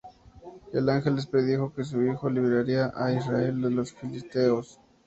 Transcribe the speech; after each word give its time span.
El 0.73 0.89
ángel 0.89 1.13
les 1.15 1.27
predijo 1.27 1.75
que 1.75 1.83
su 1.83 2.01
hijo 2.03 2.27
"liberaría 2.27 2.91
a 2.95 3.11
Israel 3.13 3.61
de 3.61 3.69
los 3.69 3.93
filisteos". 3.93 4.79